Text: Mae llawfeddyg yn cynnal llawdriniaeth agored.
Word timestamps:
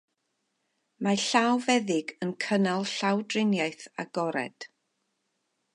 Mae 1.07 1.19
llawfeddyg 1.25 2.15
yn 2.27 2.33
cynnal 2.45 2.87
llawdriniaeth 2.95 3.87
agored. 4.05 4.69